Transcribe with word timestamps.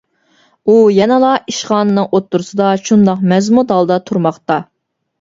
ئۇ 0.71 0.77
يەنىلا 0.95 1.35
ئىشخانىنىڭ 1.53 2.09
ئوتتۇرىسىدا 2.09 2.73
شۇنداق 2.91 3.25
مەزمۇت 3.35 3.79
ھالدا 3.79 4.03
تۇرماقتا. 4.09 4.63